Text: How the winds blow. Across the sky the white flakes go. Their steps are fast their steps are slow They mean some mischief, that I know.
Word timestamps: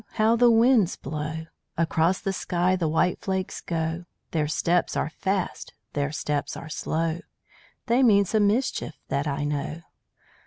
How 0.13 0.35
the 0.35 0.49
winds 0.49 0.95
blow. 0.95 1.45
Across 1.77 2.21
the 2.21 2.33
sky 2.33 2.75
the 2.75 2.87
white 2.87 3.21
flakes 3.21 3.61
go. 3.61 4.05
Their 4.31 4.47
steps 4.47 4.97
are 4.97 5.11
fast 5.11 5.75
their 5.93 6.11
steps 6.11 6.57
are 6.57 6.69
slow 6.69 7.19
They 7.85 8.01
mean 8.01 8.25
some 8.25 8.47
mischief, 8.47 8.95
that 9.09 9.27
I 9.27 9.43
know. 9.43 9.81